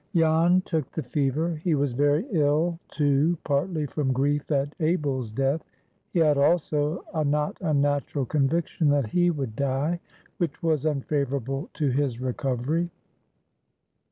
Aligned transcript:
JAN 0.15 0.61
took 0.61 0.91
the 0.93 1.03
fever. 1.03 1.57
He 1.63 1.75
was 1.75 1.93
very 1.93 2.25
ill, 2.31 2.79
too, 2.89 3.37
partly 3.43 3.85
from 3.85 4.11
grief 4.11 4.51
at 4.51 4.73
Abel's 4.79 5.31
death. 5.31 5.61
He 6.11 6.17
had 6.17 6.39
also 6.39 7.05
a 7.13 7.23
not 7.23 7.55
unnatural 7.61 8.25
conviction 8.25 8.89
that 8.89 9.05
he 9.09 9.29
would 9.29 9.55
die, 9.55 9.99
which 10.39 10.63
was 10.63 10.87
unfavorable 10.87 11.69
to 11.75 11.89
his 11.91 12.19
recovery. 12.19 12.89